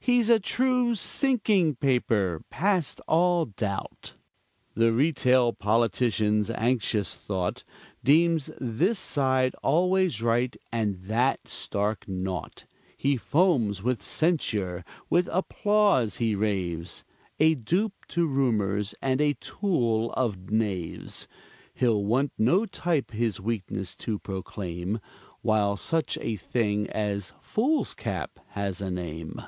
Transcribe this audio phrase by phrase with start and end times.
[0.00, 4.12] He's a true sinking paper, past all doubt.
[4.74, 7.64] The retail politician's anxious thought
[8.04, 12.66] Deems this side always right, and that stark naught;
[12.98, 17.02] He foams with censure, with applause he raves,
[17.40, 21.26] A dupe to rumors, and a tool of knaves:
[21.72, 25.00] He'll want no type his weakness to proclaim
[25.40, 29.40] While such a thing as foolscap has a name.